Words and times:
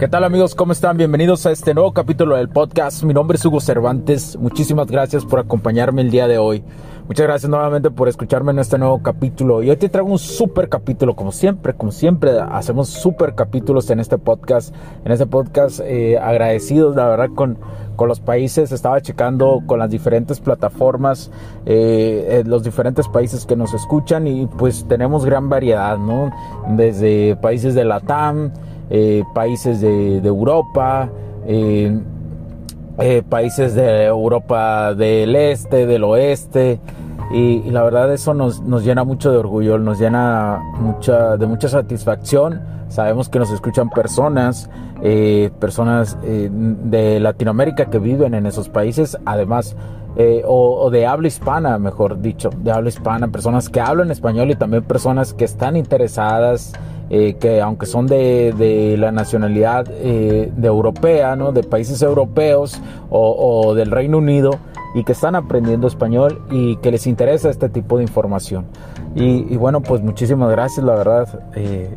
¿Qué 0.00 0.08
tal 0.08 0.24
amigos? 0.24 0.54
¿Cómo 0.54 0.72
están? 0.72 0.96
Bienvenidos 0.96 1.44
a 1.44 1.50
este 1.50 1.74
nuevo 1.74 1.92
capítulo 1.92 2.34
del 2.36 2.48
podcast. 2.48 3.02
Mi 3.02 3.12
nombre 3.12 3.36
es 3.36 3.44
Hugo 3.44 3.60
Cervantes. 3.60 4.34
Muchísimas 4.38 4.86
gracias 4.86 5.26
por 5.26 5.40
acompañarme 5.40 6.00
el 6.00 6.10
día 6.10 6.26
de 6.26 6.38
hoy. 6.38 6.64
Muchas 7.06 7.26
gracias 7.26 7.50
nuevamente 7.50 7.90
por 7.90 8.08
escucharme 8.08 8.52
en 8.52 8.60
este 8.60 8.78
nuevo 8.78 9.02
capítulo. 9.02 9.62
Y 9.62 9.68
hoy 9.68 9.76
te 9.76 9.90
traigo 9.90 10.10
un 10.10 10.18
super 10.18 10.70
capítulo, 10.70 11.14
como 11.14 11.32
siempre, 11.32 11.74
como 11.74 11.92
siempre 11.92 12.30
hacemos 12.40 12.88
super 12.88 13.34
capítulos 13.34 13.90
en 13.90 14.00
este 14.00 14.16
podcast. 14.16 14.74
En 15.04 15.12
este 15.12 15.26
podcast 15.26 15.80
eh, 15.84 16.18
agradecidos, 16.18 16.96
la 16.96 17.06
verdad, 17.06 17.28
con, 17.34 17.58
con 17.96 18.08
los 18.08 18.20
países. 18.20 18.72
Estaba 18.72 19.02
checando 19.02 19.60
con 19.66 19.80
las 19.80 19.90
diferentes 19.90 20.40
plataformas, 20.40 21.30
eh, 21.66 22.42
los 22.46 22.62
diferentes 22.62 23.06
países 23.06 23.44
que 23.44 23.54
nos 23.54 23.74
escuchan 23.74 24.26
y 24.26 24.46
pues 24.46 24.86
tenemos 24.88 25.26
gran 25.26 25.50
variedad, 25.50 25.98
¿no? 25.98 26.30
Desde 26.70 27.36
países 27.36 27.74
de 27.74 27.84
la 27.84 28.00
TAM. 28.00 28.50
Eh, 28.92 29.22
países 29.32 29.80
de, 29.80 30.16
Europa, 30.18 31.08
eh, 31.46 31.96
eh, 32.98 33.22
países 33.28 33.76
de 33.76 34.04
Europa 34.04 34.94
del 34.94 35.36
este, 35.36 35.86
del 35.86 36.02
oeste. 36.02 36.80
Y, 37.32 37.70
la 37.70 37.84
verdad 37.84 38.12
eso 38.12 38.34
nos, 38.34 38.60
nos, 38.62 38.84
llena 38.84 39.04
mucho 39.04 39.30
de 39.30 39.38
orgullo, 39.38 39.78
nos 39.78 40.00
llena 40.00 40.58
mucha, 40.80 41.36
de 41.36 41.46
mucha 41.46 41.68
satisfacción. 41.68 42.60
Sabemos 42.88 43.28
que 43.28 43.38
nos 43.38 43.52
escuchan 43.52 43.88
personas, 43.90 44.68
personas 45.60 46.18
de 46.20 47.20
Latinoamérica 47.20 47.86
que 47.86 48.00
viven 48.00 48.34
en 48.34 48.46
esos 48.46 48.68
países, 48.68 49.16
además 49.24 49.76
o, 50.44 50.80
o, 50.80 50.90
de 50.90 51.06
habla 51.06 51.28
hispana, 51.28 51.78
mejor 51.78 52.20
dicho, 52.20 52.50
de 52.64 52.72
habla 52.72 52.88
hispana, 52.88 53.28
personas 53.28 53.68
que 53.68 53.80
hablan 53.80 54.10
español 54.10 54.50
y 54.50 54.56
también 54.56 54.82
personas 54.82 55.32
que 55.32 55.44
están 55.44 55.76
interesadas 55.76 56.72
eh, 57.10 57.34
que 57.34 57.60
aunque 57.60 57.86
son 57.86 58.06
de, 58.06 58.94
la 58.96 59.10
nacionalidad 59.10 59.86
eh, 59.90 60.52
de 60.56 60.68
europea, 60.68 61.34
¿no? 61.34 61.50
de 61.50 61.64
países 61.64 62.00
europeos 62.02 62.80
o, 63.10 63.74
del 63.74 63.90
Reino 63.90 64.18
Unido, 64.18 64.52
y 64.94 65.04
que 65.04 65.12
están 65.12 65.34
aprendiendo 65.34 65.86
español 65.86 66.42
y 66.50 66.76
que 66.76 66.90
les 66.90 67.06
interesa 67.06 67.50
este 67.50 67.68
tipo 67.68 67.98
de 67.98 68.04
información. 68.04 68.66
Y, 69.14 69.56
bueno, 69.56 69.80
pues 69.80 70.02
muchísimas 70.02 70.50
gracias, 70.50 70.84
la 70.86 70.94
verdad, 70.94 71.40
eh, 71.56 71.96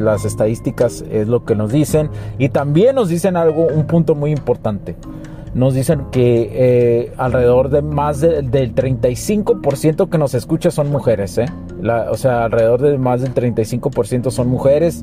las 0.00 0.24
estadísticas 0.24 1.04
es 1.10 1.28
lo 1.28 1.44
que 1.44 1.54
nos 1.54 1.70
dicen 1.70 2.10
y 2.38 2.48
también 2.48 2.96
nos 2.96 3.08
dicen 3.08 3.36
algo, 3.36 3.66
un 3.66 3.86
punto 3.86 4.16
muy 4.16 4.32
importante 4.32 4.96
nos 5.54 5.74
dicen 5.74 6.06
que 6.12 6.50
eh, 6.52 7.12
alrededor 7.16 7.70
de 7.70 7.82
más 7.82 8.20
del 8.20 8.74
35% 8.74 10.08
que 10.08 10.18
nos 10.18 10.34
escucha 10.34 10.70
son 10.70 10.90
mujeres, 10.90 11.38
¿eh? 11.38 11.46
O 12.10 12.16
sea, 12.16 12.44
alrededor 12.44 12.80
de 12.82 12.98
más 12.98 13.22
del 13.22 13.34
35% 13.34 14.30
son 14.30 14.48
mujeres 14.48 15.00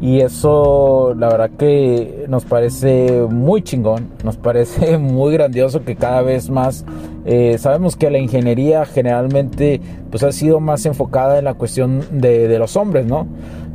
y 0.00 0.20
eso 0.20 1.14
la 1.14 1.28
verdad 1.28 1.50
que 1.58 2.24
nos 2.28 2.44
parece 2.46 3.26
muy 3.28 3.62
chingón, 3.62 4.08
nos 4.24 4.36
parece 4.36 4.96
muy 4.98 5.34
grandioso 5.34 5.84
que 5.84 5.94
cada 5.96 6.22
vez 6.22 6.48
más 6.48 6.84
eh, 7.26 7.58
sabemos 7.58 7.96
que 7.96 8.10
la 8.10 8.18
ingeniería 8.18 8.86
generalmente 8.86 9.80
pues 10.10 10.22
ha 10.22 10.32
sido 10.32 10.58
más 10.58 10.86
enfocada 10.86 11.38
en 11.38 11.44
la 11.44 11.54
cuestión 11.54 12.02
de, 12.12 12.48
de 12.48 12.58
los 12.58 12.76
hombres, 12.76 13.04
¿no? 13.04 13.26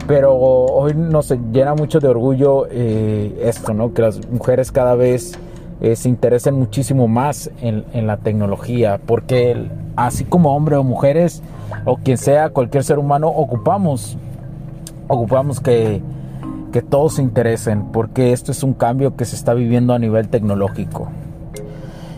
Pero 0.07 0.35
hoy 0.35 0.93
nos 0.95 1.31
llena 1.51 1.75
mucho 1.75 1.99
de 1.99 2.07
orgullo 2.07 2.67
esto, 2.67 3.73
¿no? 3.73 3.93
Que 3.93 4.01
las 4.01 4.19
mujeres 4.29 4.71
cada 4.71 4.95
vez 4.95 5.37
eh, 5.81 5.95
se 5.95 6.09
interesen 6.09 6.55
muchísimo 6.55 7.07
más 7.07 7.51
en, 7.61 8.07
la 8.07 8.17
tecnología, 8.17 8.99
porque 9.05 9.69
así 9.95 10.23
como 10.23 10.55
hombres 10.55 10.79
o 10.79 10.83
mujeres, 10.83 11.43
o 11.83 11.97
quien 11.97 12.17
sea, 12.17 12.49
cualquier 12.49 12.83
ser 12.83 12.97
humano, 12.97 13.27
ocupamos, 13.27 14.17
ocupamos 15.07 15.59
que, 15.59 16.01
que 16.71 16.81
todos 16.81 17.15
se 17.15 17.21
interesen, 17.21 17.91
porque 17.91 18.31
esto 18.31 18.51
es 18.51 18.63
un 18.63 18.73
cambio 18.73 19.15
que 19.15 19.25
se 19.25 19.35
está 19.35 19.53
viviendo 19.53 19.93
a 19.93 19.99
nivel 19.99 20.29
tecnológico. 20.29 21.09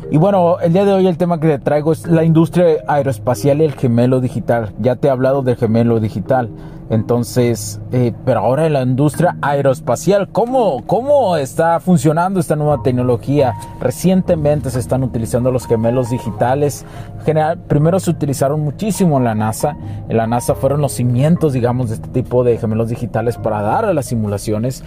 Y 0.09 0.15
bueno, 0.15 0.59
el 0.61 0.71
día 0.71 0.85
de 0.85 0.93
hoy 0.93 1.05
el 1.05 1.17
tema 1.17 1.37
que 1.37 1.47
te 1.47 1.59
traigo 1.59 1.91
es 1.91 2.07
la 2.07 2.23
industria 2.23 2.65
aeroespacial 2.87 3.59
y 3.59 3.65
el 3.65 3.73
gemelo 3.73 4.21
digital. 4.21 4.73
Ya 4.79 4.95
te 4.95 5.09
he 5.09 5.11
hablado 5.11 5.41
del 5.41 5.57
gemelo 5.57 5.99
digital. 5.99 6.49
Entonces, 6.89 7.81
eh, 7.91 8.13
pero 8.23 8.39
ahora 8.39 8.65
en 8.65 8.71
la 8.71 8.83
industria 8.83 9.35
aeroespacial, 9.41 10.29
¿cómo, 10.29 10.83
¿cómo 10.85 11.35
está 11.35 11.81
funcionando 11.81 12.39
esta 12.39 12.55
nueva 12.55 12.81
tecnología? 12.81 13.53
Recientemente 13.81 14.69
se 14.69 14.79
están 14.79 15.03
utilizando 15.03 15.51
los 15.51 15.67
gemelos 15.67 16.09
digitales. 16.09 16.85
General, 17.25 17.57
primero 17.57 17.99
se 17.99 18.09
utilizaron 18.09 18.61
muchísimo 18.61 19.17
en 19.17 19.25
la 19.25 19.35
NASA. 19.35 19.75
En 20.07 20.15
la 20.15 20.25
NASA 20.25 20.55
fueron 20.55 20.79
los 20.79 20.93
cimientos, 20.93 21.51
digamos, 21.51 21.89
de 21.89 21.95
este 21.95 22.07
tipo 22.07 22.45
de 22.45 22.57
gemelos 22.57 22.87
digitales 22.87 23.37
para 23.37 23.61
dar 23.61 23.83
a 23.83 23.93
las 23.93 24.05
simulaciones. 24.05 24.85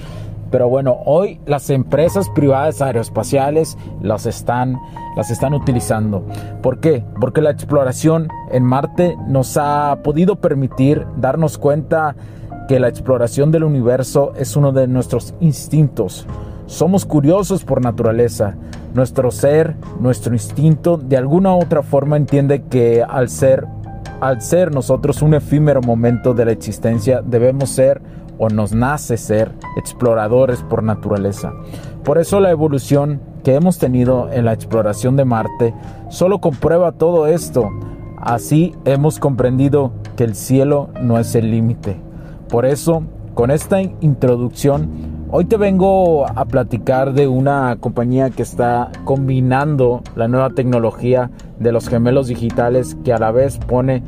Pero 0.51 0.69
bueno, 0.69 0.99
hoy 1.05 1.41
las 1.47 1.71
empresas 1.71 2.29
privadas 2.31 2.83
aeroespaciales 2.83 3.79
las 4.03 4.27
están, 4.27 4.79
las 5.17 5.31
están 5.31 5.55
utilizando. 5.55 6.25
¿Por 6.63 6.81
qué? 6.81 7.05
Porque 7.21 7.41
la 7.41 7.51
exploración 7.51 8.29
en 8.51 8.65
Marte 8.65 9.17
nos 9.29 9.57
ha 9.57 9.99
podido 10.03 10.37
permitir 10.37 11.07
darnos 11.17 11.57
cuenta 11.57 12.17
que 12.69 12.81
la 12.81 12.89
exploración 12.89 13.51
del 13.51 13.65
universo 13.65 14.33
es 14.37 14.57
uno 14.57 14.73
de 14.73 14.87
nuestros 14.87 15.35
instintos. 15.41 16.27
Somos 16.67 17.05
curiosos 17.05 17.65
por 17.65 17.83
naturaleza. 17.83 18.57
Nuestro 18.95 19.31
ser, 19.31 19.77
nuestro 20.01 20.35
instinto, 20.35 20.97
de 20.97 21.17
alguna 21.17 21.55
u 21.55 21.61
otra 21.61 21.83
forma 21.83 22.17
entiende 22.17 22.63
que 22.63 23.03
al 23.03 23.29
ser, 23.29 23.67
al 24.21 24.41
ser 24.41 24.73
nosotros 24.73 25.23
un 25.23 25.35
efímero 25.35 25.81
momento 25.81 26.35
de 26.35 26.45
la 26.45 26.53
existencia, 26.53 27.23
debemos 27.23 27.71
ser 27.71 28.01
o 28.41 28.49
nos 28.49 28.73
nace 28.73 29.19
ser 29.19 29.53
exploradores 29.77 30.63
por 30.63 30.83
naturaleza. 30.83 31.53
Por 32.03 32.19
eso 32.19 32.41
la 32.41 32.51
evolución 32.51 33.21
que 33.45 33.55
hemos 33.55 33.79
tenido 33.79 34.31
en 34.33 34.47
la 34.47 34.55
exploración 34.55 35.15
de 35.17 35.27
Marte 35.27 35.75
solo 36.09 36.41
comprueba 36.41 36.93
todo 36.93 37.27
esto. 37.27 37.69
Así 38.17 38.75
hemos 38.87 39.19
comprendido 39.19 39.93
que 40.17 40.25
el 40.25 40.35
cielo 40.35 40.89
no 41.03 41.19
es 41.19 41.35
el 41.35 41.51
límite. 41.51 42.01
Por 42.49 42.65
eso, 42.65 43.03
con 43.35 43.51
esta 43.51 43.83
introducción, 43.83 44.89
hoy 45.31 45.45
te 45.45 45.59
vengo 45.59 46.27
a 46.27 46.45
platicar 46.47 47.13
de 47.13 47.29
una 47.29 47.77
compañía 47.79 48.31
que 48.31 48.43
está 48.43 48.91
combinando 49.05 50.03
la 50.17 50.29
nueva 50.29 50.51
tecnología 50.51 51.31
de 51.59 51.73
los 51.73 51.89
gemelos 51.89 52.29
digitales 52.29 52.97
que 53.05 53.13
a 53.13 53.19
la 53.19 53.33
vez 53.33 53.59
pone 53.59 54.03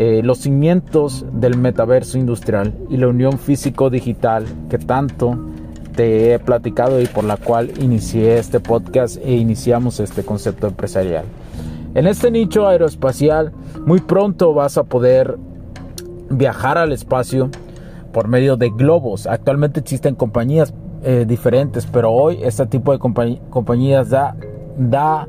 eh, 0.00 0.22
los 0.22 0.38
cimientos 0.38 1.26
del 1.32 1.58
metaverso 1.58 2.18
industrial 2.18 2.72
y 2.88 2.98
la 2.98 3.08
unión 3.08 3.36
físico-digital 3.36 4.44
que 4.70 4.78
tanto 4.78 5.36
te 5.96 6.32
he 6.32 6.38
platicado 6.38 7.00
y 7.00 7.06
por 7.06 7.24
la 7.24 7.36
cual 7.36 7.72
inicié 7.80 8.38
este 8.38 8.60
podcast 8.60 9.16
e 9.16 9.32
iniciamos 9.32 9.98
este 9.98 10.22
concepto 10.22 10.68
empresarial. 10.68 11.24
En 11.96 12.06
este 12.06 12.30
nicho 12.30 12.68
aeroespacial 12.68 13.50
muy 13.84 13.98
pronto 13.98 14.54
vas 14.54 14.78
a 14.78 14.84
poder 14.84 15.36
viajar 16.30 16.78
al 16.78 16.92
espacio 16.92 17.50
por 18.12 18.28
medio 18.28 18.56
de 18.56 18.70
globos. 18.70 19.26
Actualmente 19.26 19.80
existen 19.80 20.14
compañías 20.14 20.72
eh, 21.02 21.24
diferentes, 21.26 21.86
pero 21.86 22.12
hoy 22.12 22.38
este 22.44 22.66
tipo 22.66 22.92
de 22.92 23.00
compañías 23.00 24.10
da, 24.10 24.36
da 24.76 25.26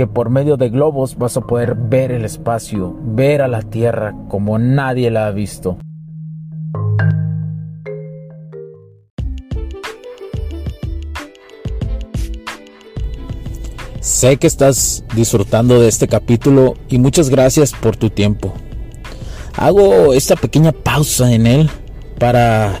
que 0.00 0.06
por 0.06 0.30
medio 0.30 0.56
de 0.56 0.70
globos 0.70 1.18
vas 1.18 1.36
a 1.36 1.42
poder 1.42 1.74
ver 1.74 2.10
el 2.10 2.24
espacio, 2.24 2.96
ver 3.02 3.42
a 3.42 3.48
la 3.48 3.60
Tierra 3.60 4.14
como 4.30 4.58
nadie 4.58 5.10
la 5.10 5.26
ha 5.26 5.30
visto. 5.30 5.76
Sé 14.00 14.38
que 14.38 14.46
estás 14.46 15.04
disfrutando 15.14 15.78
de 15.78 15.88
este 15.88 16.08
capítulo 16.08 16.76
y 16.88 16.98
muchas 16.98 17.28
gracias 17.28 17.74
por 17.74 17.94
tu 17.98 18.08
tiempo. 18.08 18.54
Hago 19.54 20.14
esta 20.14 20.34
pequeña 20.34 20.72
pausa 20.72 21.30
en 21.30 21.46
él 21.46 21.70
para 22.18 22.80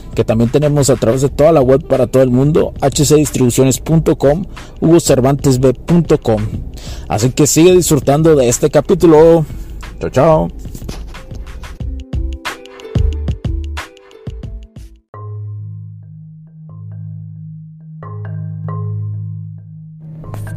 que 0.13 0.23
también 0.23 0.49
tenemos 0.49 0.89
a 0.89 0.95
través 0.95 1.21
de 1.21 1.29
toda 1.29 1.51
la 1.51 1.61
web 1.61 1.85
para 1.87 2.07
todo 2.07 2.23
el 2.23 2.29
mundo, 2.29 2.73
hcdistribuciones.com, 2.81 4.45
hugocervantesb.com. 4.79 6.41
Así 7.07 7.31
que 7.31 7.47
sigue 7.47 7.73
disfrutando 7.73 8.35
de 8.35 8.49
este 8.49 8.69
capítulo. 8.69 9.45
Chao, 9.99 10.09
chao. 10.09 10.47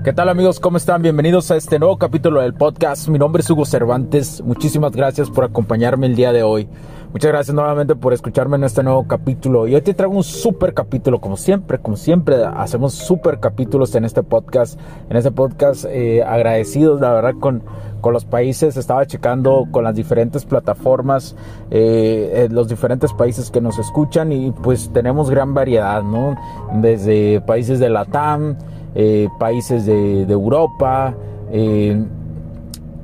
¿Qué 0.05 0.13
tal 0.13 0.29
amigos? 0.29 0.61
¿Cómo 0.61 0.77
están? 0.77 1.01
Bienvenidos 1.01 1.51
a 1.51 1.57
este 1.57 1.79
nuevo 1.79 1.97
capítulo 1.97 2.43
del 2.43 2.53
podcast. 2.53 3.09
Mi 3.09 3.19
nombre 3.19 3.41
es 3.41 3.49
Hugo 3.49 3.65
Cervantes. 3.65 4.43
Muchísimas 4.43 4.93
gracias 4.93 5.31
por 5.31 5.45
acompañarme 5.45 6.07
el 6.07 6.15
día 6.15 6.31
de 6.31 6.43
hoy. 6.43 6.69
Muchas 7.15 7.31
gracias 7.31 7.55
nuevamente 7.55 7.95
por 7.95 8.13
escucharme 8.13 8.57
en 8.57 8.65
este 8.65 8.83
nuevo 8.83 9.07
capítulo. 9.07 9.69
Y 9.69 9.77
hoy 9.77 9.83
te 9.83 9.95
traigo 9.95 10.17
un 10.17 10.25
super 10.25 10.75
capítulo, 10.75 11.21
como 11.21 11.37
siempre, 11.37 11.79
como 11.79 11.97
siempre 11.97 12.45
hacemos 12.45 12.93
super 12.93 13.39
capítulos 13.39 13.95
en 13.95 14.05
este 14.05 14.25
podcast. 14.25 14.81
En 15.09 15.17
este 15.17 15.31
podcast 15.31 15.85
eh, 15.89 16.25
agradecidos, 16.25 17.01
la 17.01 17.13
verdad, 17.13 17.35
con, 17.39 17.63
con 18.01 18.15
los 18.15 18.25
países. 18.25 18.77
Estaba 18.77 19.07
checando 19.07 19.69
con 19.71 19.85
las 19.85 19.95
diferentes 19.95 20.45
plataformas, 20.45 21.37
eh, 21.71 22.49
los 22.51 22.67
diferentes 22.67 23.13
países 23.13 23.49
que 23.53 23.61
nos 23.61 23.79
escuchan 23.79 24.33
y 24.33 24.51
pues 24.51 24.91
tenemos 24.93 25.31
gran 25.31 25.55
variedad, 25.55 26.03
¿no? 26.03 26.35
Desde 26.81 27.41
países 27.43 27.79
de 27.79 27.91
la 27.91 28.07
TAM. 28.07 28.57
Eh, 28.97 29.29
países 29.41 29.87
de, 29.87 30.23
Europa, 30.23 31.15
eh, 31.51 32.01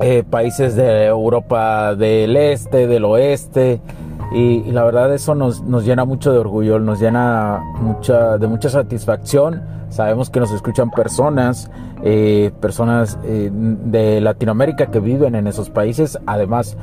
eh, 0.00 0.24
países 0.28 0.76
de 0.76 1.06
Europa 1.06 1.94
del 1.94 2.36
este, 2.36 2.86
del 2.86 3.04
oeste. 3.04 3.80
Y, 4.32 4.70
la 4.70 4.84
verdad 4.84 5.12
eso 5.12 5.34
nos, 5.34 5.62
nos, 5.62 5.84
llena 5.84 6.04
mucho 6.04 6.32
de 6.32 6.38
orgullo, 6.38 6.78
nos 6.78 7.00
llena 7.00 7.60
mucha, 7.80 8.38
de 8.38 8.46
mucha 8.46 8.68
satisfacción. 8.70 9.62
Sabemos 9.88 10.30
que 10.30 10.38
nos 10.38 10.52
escuchan 10.52 10.90
personas, 10.90 11.68
personas 12.60 13.18
de 13.22 14.20
Latinoamérica 14.20 14.86
que 14.86 15.00
viven 15.00 15.34
en 15.34 15.48
esos 15.48 15.68
países, 15.68 16.16
además 16.26 16.76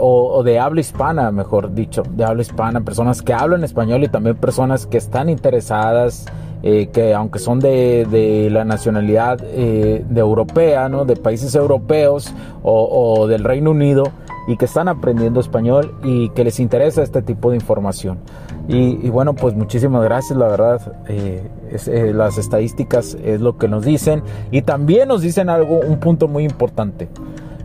o, 0.00 0.34
o, 0.34 0.42
de 0.42 0.58
habla 0.58 0.80
hispana, 0.80 1.30
mejor 1.30 1.72
dicho, 1.72 2.02
de 2.16 2.24
habla 2.24 2.42
hispana, 2.42 2.80
personas 2.80 3.22
que 3.22 3.32
hablan 3.32 3.62
español 3.62 4.02
y 4.02 4.08
también 4.08 4.34
personas 4.34 4.86
que 4.86 4.98
están 4.98 5.28
interesadas 5.28 6.26
eh, 6.62 6.88
que 6.92 7.14
aunque 7.14 7.38
son 7.38 7.58
de, 7.60 8.48
la 8.50 8.64
nacionalidad 8.64 9.40
eh, 9.42 10.04
de 10.08 10.20
europea, 10.20 10.88
¿no? 10.88 11.04
de 11.04 11.16
países 11.16 11.54
europeos 11.54 12.32
o, 12.62 13.26
del 13.26 13.44
Reino 13.44 13.72
Unido, 13.72 14.04
y 14.48 14.56
que 14.56 14.64
están 14.64 14.88
aprendiendo 14.88 15.38
español 15.38 15.94
y 16.02 16.30
que 16.30 16.42
les 16.42 16.58
interesa 16.58 17.02
este 17.02 17.22
tipo 17.22 17.50
de 17.50 17.56
información. 17.56 18.18
Y, 18.68 19.08
bueno, 19.10 19.34
pues 19.34 19.54
muchísimas 19.54 20.04
gracias, 20.04 20.38
la 20.38 20.46
verdad, 20.46 20.92
eh, 21.08 22.12
las 22.14 22.38
estadísticas 22.38 23.16
es 23.24 23.40
lo 23.40 23.58
que 23.58 23.66
nos 23.66 23.84
dicen 23.84 24.22
y 24.52 24.62
también 24.62 25.08
nos 25.08 25.22
dicen 25.22 25.48
algo, 25.48 25.80
un 25.80 25.98
punto 25.98 26.28
muy 26.28 26.44
importante 26.44 27.08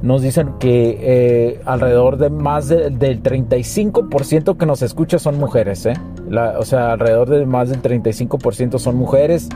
nos 0.02 0.22
dicen 0.22 0.54
que 0.60 0.98
eh, 1.00 1.62
alrededor 1.66 2.18
de 2.18 2.30
más 2.30 2.68
del 2.68 3.24
35% 3.24 4.58
que 4.58 4.66
nos 4.66 4.82
escucha 4.82 5.20
son 5.20 5.40
mujeres, 5.40 5.86
¿eh? 5.86 5.94
o 6.58 6.66
sea, 6.66 6.92
alrededor 6.92 7.30
de 7.30 7.46
más 7.46 7.70
del 7.70 7.82
35% 7.82 8.78
son 8.78 8.96
mujeres 8.96 9.50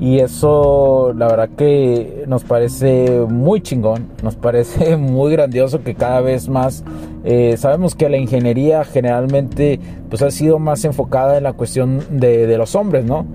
y 0.00 0.20
eso 0.20 1.12
la 1.16 1.26
verdad 1.26 1.48
que 1.56 2.24
nos 2.28 2.44
parece 2.44 3.26
muy 3.28 3.60
chingón, 3.60 4.06
nos 4.22 4.36
parece 4.36 4.96
muy 4.98 5.32
grandioso 5.32 5.82
que 5.82 5.94
cada 5.94 6.20
vez 6.20 6.48
más 6.48 6.84
eh, 7.24 7.56
sabemos 7.56 7.96
que 7.96 8.08
la 8.08 8.16
ingeniería 8.16 8.84
generalmente 8.84 9.80
pues 10.08 10.22
ha 10.22 10.30
sido 10.30 10.60
más 10.60 10.84
enfocada 10.84 11.38
en 11.38 11.44
la 11.44 11.54
cuestión 11.54 12.04
de, 12.10 12.46
de 12.46 12.58
los 12.58 12.76
hombres, 12.76 13.04
¿no? 13.04 13.26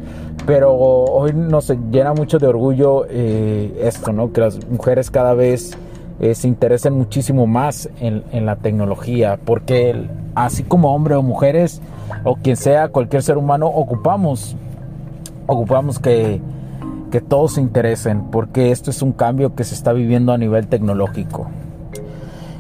Pero 0.46 0.74
hoy 0.74 1.34
nos 1.34 1.70
llena 1.92 2.14
mucho 2.14 2.38
de 2.38 2.48
orgullo 2.48 3.06
esto, 3.06 4.12
¿no? 4.12 4.34
Que 4.34 4.42
las 4.42 4.66
mujeres 4.68 5.10
cada 5.10 5.34
vez 5.34 5.78
eh, 6.24 6.36
se 6.36 6.48
interesen 6.48 6.94
muchísimo 6.94 7.48
más 7.48 7.90
en, 8.00 8.46
la 8.46 8.56
tecnología, 8.56 9.38
porque 9.44 10.08
así 10.36 10.64
como 10.64 10.96
hombre 10.96 11.16
o 11.16 11.22
mujeres, 11.22 11.82
o 12.24 12.38
quien 12.38 12.56
sea, 12.56 12.88
cualquier 12.88 13.24
ser 13.24 13.38
humano, 13.38 13.68
ocupamos, 13.68 14.56
ocupamos 15.48 16.00
que, 16.00 16.40
que 17.12 17.20
todos 17.20 17.56
se 17.56 17.62
interesen, 17.62 18.32
porque 18.32 18.72
esto 18.72 18.90
es 18.90 19.02
un 19.02 19.12
cambio 19.12 19.54
que 19.54 19.66
se 19.66 19.76
está 19.76 19.92
viviendo 19.92 20.32
a 20.32 20.38
nivel 20.38 20.68
tecnológico. 20.68 21.50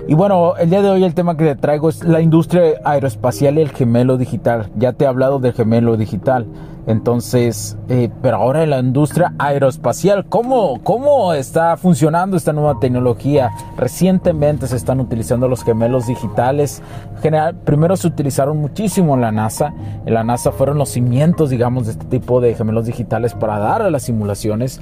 Y 0.05 0.15
bueno, 0.15 0.57
el 0.57 0.69
día 0.69 0.81
de 0.81 0.89
hoy 0.89 1.05
el 1.05 1.13
tema 1.13 1.37
que 1.37 1.45
te 1.45 1.55
traigo 1.55 1.87
es 1.87 2.03
la 2.03 2.19
industria 2.19 2.81
aeroespacial 2.83 3.57
y 3.57 3.61
el 3.61 3.69
gemelo 3.69 4.17
digital. 4.17 4.69
Ya 4.75 4.91
te 4.91 5.05
he 5.05 5.07
hablado 5.07 5.39
del 5.39 5.53
gemelo 5.53 5.95
digital. 5.95 6.45
Entonces, 6.85 7.77
eh, 7.87 8.09
pero 8.21 8.35
ahora 8.35 8.65
la 8.65 8.79
industria 8.79 9.33
aeroespacial, 9.39 10.25
¿cómo, 10.25 10.81
¿cómo 10.83 11.33
está 11.33 11.77
funcionando 11.77 12.35
esta 12.35 12.51
nueva 12.51 12.81
tecnología? 12.81 13.51
Recientemente 13.77 14.67
se 14.67 14.75
están 14.75 14.99
utilizando 14.99 15.47
los 15.47 15.63
gemelos 15.63 16.07
digitales. 16.07 16.81
General, 17.21 17.55
primero 17.55 17.95
se 17.95 18.07
utilizaron 18.07 18.57
muchísimo 18.57 19.15
en 19.15 19.21
la 19.21 19.31
NASA. 19.31 19.73
En 20.05 20.13
la 20.13 20.25
NASA 20.25 20.51
fueron 20.51 20.77
los 20.77 20.89
cimientos, 20.89 21.49
digamos, 21.49 21.85
de 21.85 21.93
este 21.93 22.05
tipo 22.05 22.41
de 22.41 22.55
gemelos 22.55 22.85
digitales 22.85 23.33
para 23.33 23.57
dar 23.59 23.81
a 23.81 23.89
las 23.89 24.03
simulaciones. 24.03 24.81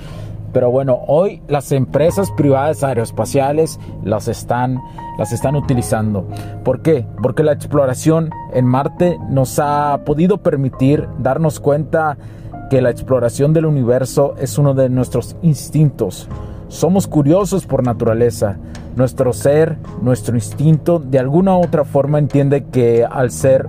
Pero 0.54 0.70
bueno, 0.70 1.00
hoy 1.08 1.42
las 1.48 1.72
empresas 1.72 2.32
privadas 2.32 2.84
aeroespaciales 2.84 3.80
las 4.04 4.28
están, 4.28 4.80
las 5.18 5.32
están 5.32 5.56
utilizando. 5.56 6.28
¿Por 6.64 6.82
qué? 6.82 7.06
Porque 7.22 7.44
la 7.44 7.54
exploración 7.54 8.32
en 8.54 8.66
Marte 8.66 9.18
nos 9.30 9.60
ha 9.60 10.02
podido 10.06 10.38
permitir 10.38 11.08
darnos 11.20 11.60
cuenta 11.60 12.18
que 12.70 12.82
la 12.82 12.90
exploración 12.90 13.54
del 13.54 13.66
universo 13.66 14.36
es 14.38 14.58
uno 14.58 14.74
de 14.74 14.90
nuestros 14.90 15.36
instintos. 15.42 16.28
Somos 16.68 17.06
curiosos 17.06 17.66
por 17.66 17.84
naturaleza. 17.86 18.58
Nuestro 18.96 19.34
ser, 19.34 19.78
nuestro 20.02 20.36
instinto, 20.36 21.00
de 21.00 21.20
alguna 21.20 21.58
u 21.58 21.64
otra 21.64 21.84
forma 21.84 22.18
entiende 22.18 22.66
que 22.66 23.06
al 23.06 23.32
ser, 23.32 23.68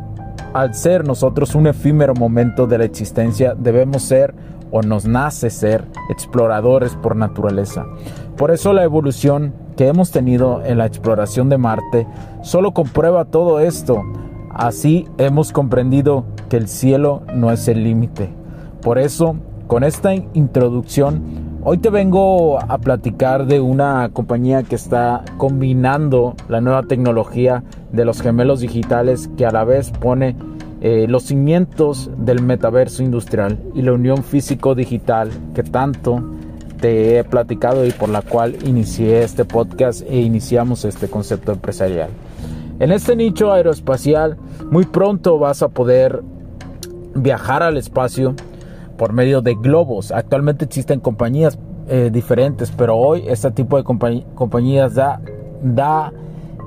al 0.52 0.74
ser 0.74 1.04
nosotros 1.04 1.56
un 1.56 1.66
efímero 1.66 2.14
momento 2.14 2.68
de 2.68 2.78
la 2.78 2.84
existencia, 2.84 3.54
debemos 3.56 4.02
ser 4.02 4.34
o 4.72 4.82
nos 4.82 5.04
nace 5.04 5.50
ser 5.50 5.84
exploradores 6.08 6.96
por 6.96 7.14
naturaleza. 7.14 7.86
Por 8.36 8.50
eso 8.50 8.72
la 8.72 8.82
evolución 8.82 9.54
que 9.76 9.86
hemos 9.86 10.10
tenido 10.10 10.64
en 10.64 10.78
la 10.78 10.86
exploración 10.86 11.48
de 11.48 11.58
Marte 11.58 12.06
solo 12.42 12.72
comprueba 12.72 13.26
todo 13.26 13.60
esto. 13.60 14.02
Así 14.50 15.06
hemos 15.18 15.52
comprendido 15.52 16.24
que 16.48 16.56
el 16.56 16.68
cielo 16.68 17.22
no 17.34 17.52
es 17.52 17.68
el 17.68 17.84
límite. 17.84 18.30
Por 18.82 18.98
eso, 18.98 19.36
con 19.66 19.84
esta 19.84 20.14
introducción, 20.14 21.22
hoy 21.62 21.78
te 21.78 21.90
vengo 21.90 22.58
a 22.60 22.78
platicar 22.78 23.46
de 23.46 23.60
una 23.60 24.10
compañía 24.12 24.62
que 24.62 24.74
está 24.74 25.24
combinando 25.36 26.34
la 26.48 26.60
nueva 26.60 26.82
tecnología 26.82 27.62
de 27.92 28.04
los 28.04 28.20
gemelos 28.20 28.60
digitales 28.60 29.30
que 29.36 29.46
a 29.46 29.52
la 29.52 29.64
vez 29.64 29.90
pone 29.90 30.36
eh, 30.84 31.06
los 31.08 31.22
cimientos 31.22 32.10
del 32.18 32.42
metaverso 32.42 33.04
industrial 33.04 33.56
y 33.72 33.82
la 33.82 33.92
unión 33.92 34.24
físico-digital 34.24 35.30
que 35.54 35.62
tanto 35.62 36.20
te 36.80 37.18
he 37.18 37.24
platicado 37.24 37.86
y 37.86 37.92
por 37.92 38.08
la 38.08 38.22
cual 38.22 38.56
inicié 38.66 39.22
este 39.22 39.44
podcast 39.44 40.02
e 40.02 40.20
iniciamos 40.20 40.84
este 40.84 41.06
concepto 41.06 41.52
empresarial. 41.52 42.10
En 42.80 42.90
este 42.90 43.14
nicho 43.14 43.52
aeroespacial 43.52 44.36
muy 44.72 44.84
pronto 44.84 45.38
vas 45.38 45.62
a 45.62 45.68
poder 45.68 46.20
viajar 47.14 47.62
al 47.62 47.76
espacio 47.76 48.34
por 48.96 49.12
medio 49.12 49.40
de 49.40 49.54
globos. 49.54 50.10
Actualmente 50.10 50.64
existen 50.64 50.98
compañías 50.98 51.60
eh, 51.86 52.10
diferentes, 52.12 52.72
pero 52.72 52.96
hoy 52.96 53.22
este 53.28 53.52
tipo 53.52 53.76
de 53.76 53.84
compañías 53.84 54.96
da, 54.96 55.20
da 55.62 56.12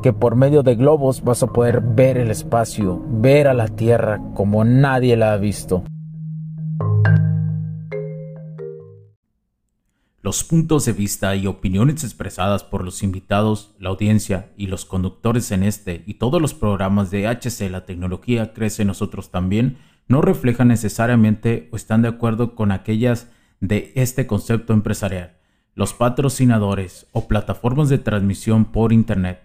que 0.06 0.14
por 0.14 0.36
medio 0.36 0.62
de 0.62 0.76
globos 0.76 1.24
vas 1.24 1.42
a 1.42 1.48
poder 1.48 1.82
ver 1.82 2.20
el 2.20 2.30
espacio, 2.30 3.04
ver 3.08 3.48
a 3.48 3.56
la 3.56 3.70
Tierra 3.70 4.22
como 4.36 4.64
nadie 4.64 5.18
la 5.18 5.34
ha 5.34 5.38
visto. 5.38 5.84
Los 10.22 10.44
puntos 10.44 10.86
de 10.86 10.94
vista 10.94 11.36
y 11.36 11.48
opiniones 11.48 12.04
expresadas 12.04 12.64
por 12.64 12.84
los 12.86 13.02
invitados, 13.02 13.74
la 13.80 13.90
audiencia 13.90 14.52
y 14.56 14.68
los 14.68 14.86
conductores 14.86 15.50
en 15.50 15.64
este 15.64 16.04
y 16.06 16.14
todos 16.20 16.40
los 16.40 16.54
programas 16.54 17.10
de 17.10 17.26
HC 17.28 17.72
La 17.72 17.88
Tecnología 17.88 18.54
Crece 18.54 18.86
Nosotros 18.86 19.32
también 19.32 19.80
no 20.08 20.22
reflejan 20.22 20.68
necesariamente 20.68 21.68
o 21.72 21.78
están 21.78 22.04
de 22.04 22.10
acuerdo 22.10 22.54
con 22.54 22.72
aquellas 22.72 23.32
de 23.60 23.92
este 23.96 24.28
concepto 24.28 24.72
empresarial. 24.72 25.38
Los 25.74 25.96
patrocinadores 25.96 27.08
o 27.12 27.28
plataformas 27.28 27.90
de 27.90 27.98
transmisión 27.98 28.66
por 28.66 28.94
Internet 28.94 29.45